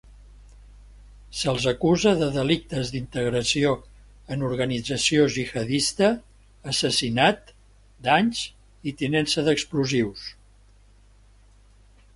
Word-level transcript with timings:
Se'ls 1.39 1.65
acusa 1.71 2.13
de 2.21 2.29
delictes 2.37 2.89
d'integració 2.95 3.73
en 4.37 4.45
organització 4.49 5.27
gihadista, 5.37 6.09
assassinat, 6.75 7.55
danys 8.11 8.45
i 8.93 8.99
tinença 9.03 9.45
d'explosius. 9.51 10.25